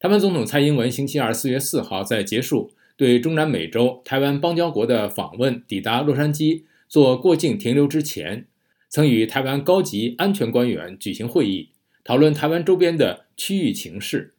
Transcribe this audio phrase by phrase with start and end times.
[0.00, 8.46] 台湾总统蔡英文星期二四月四号在结束对中南美洲台湾邦交国的访问，抵达洛杉矶做过境停留之前，
[8.88, 11.68] 曾与台湾高级安全官员举行会议，
[12.02, 14.32] 讨论台湾周边的区域情势。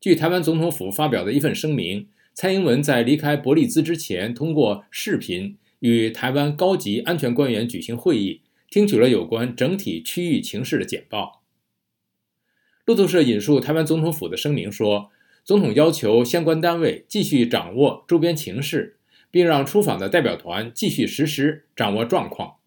[0.00, 8.40] 据台湾总统府发表的一份声明，蔡英文在离开伯利兹之前，通过视频与台湾高级安全官员举行会议，
[8.70, 11.42] 听取了有关整体区域情势的简报。
[12.86, 15.10] 路透社引述台湾总统府的声明说，
[15.42, 18.96] 总统要求相关单位继续掌握周边情势，
[19.28, 22.58] 并让出访的代表团继续实时掌握状况。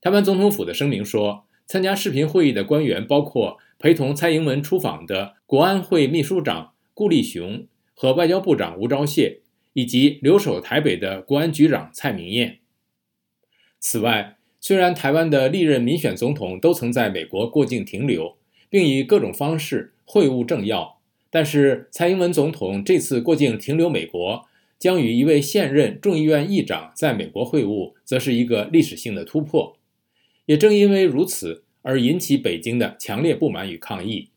[0.00, 9.38] 台湾总统府的声明说，参加视频会议的官员包括陪同蔡英文出访的国安会秘书长顾立雄和外交部长吴钊燮，
[9.72, 12.60] 以及留守台北的国安局长蔡明彦。
[13.80, 18.36] 此外，虽然台湾的历任民选总统都曾在美国过境停留。
[18.70, 24.46] 并以各种方式会晤政要，但是蔡英文总统这次过境停留美国，
[24.78, 29.76] 将与一位现任众议院议长在美国会晤，则是一个历史性的突破。
[30.46, 34.28] 也正因为如此，而引起北京的强烈不满与抗议。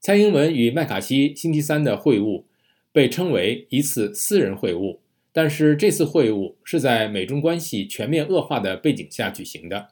[0.00, 2.44] 蔡英文与麦卡锡星期三的会晤
[2.92, 4.98] 被称为一次私人会晤，
[5.32, 9.88] 但是这次会晤是在美中关系全面恶化的背景下举行的。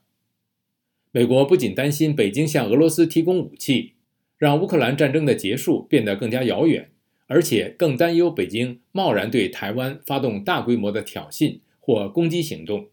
[1.14, 3.92] 美国不仅担心北京向俄罗斯提供武器，
[4.38, 6.91] 让乌克兰战争的结束变得更加遥远，
[7.27, 12.88] 而且更担忧北京贸然对台湾发动大规模的挑衅或攻击行动。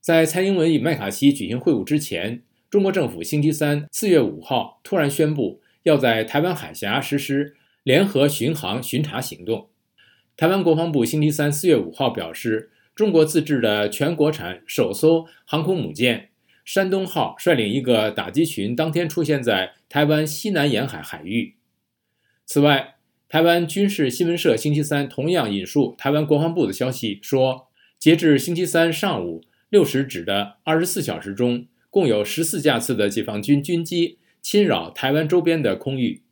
[0.00, 9.68] 在蔡英文与麦卡锡举行会晤之前，中国政府星期三四月五号突然宣布要在台湾海峡实施联合巡航巡查行动。
[10.36, 16.28] 台湾国防部星期三四月五号表示，中国自制的全国产首艘航空母舰。
[16.64, 21.54] 山东号率领一个打击群，当天出现在台湾西南沿海海域。
[22.44, 22.96] 此外，
[23.28, 36.22] 台湾军事新闻社星期三同样引述台湾国防部的消息说，截至星期三上午六时止的二十四小时中，共有十四架次的解放军军机侵扰台湾周边的空域，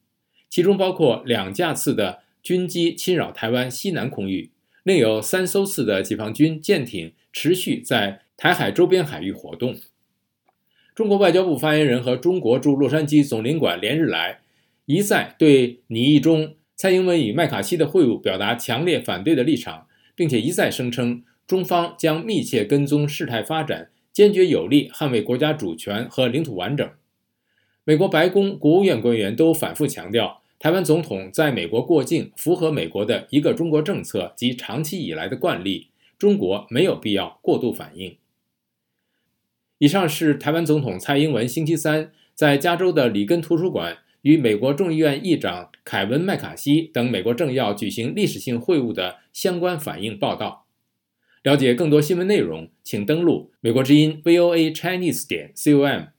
[0.48, 4.50] 其中包括两架次的军机侵扰台湾西南空域，
[4.82, 9.76] 另有三艘次的解放军舰艇持续在台海周边海域活动。
[10.94, 14.40] 中国外交部发言人和中国驻洛杉矶总领馆连日来
[14.86, 26.88] 一再对拟议中蔡英文与麦卡锡的会晤表达强烈反对的立场，并且一再声称中方将密切跟踪事态发展，坚决有力捍卫国家主权和领土完整。
[27.84, 38.16] 美国白宫、国务院官员都反复强调，台湾总统在美国过境符合美国的一个中国政策及长期以来的惯例，中国没有必要过度反应。
[39.80, 50.66] 以上是台湾总统蔡英文星期三在加州的里根图书馆与美国众议院议长凯文·麦卡锡等美国政要举行历史性会晤的相关反应报道。
[51.42, 56.12] 了解更多新闻内容，请登录美国之音 VOA Chinese 点 com。